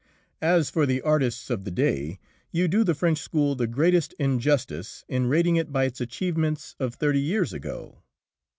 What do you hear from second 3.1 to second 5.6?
school the greatest injustice in rating